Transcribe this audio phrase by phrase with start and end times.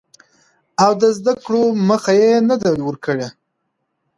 [0.83, 3.27] او د زده کړو مخه يې نه ده ورکړې.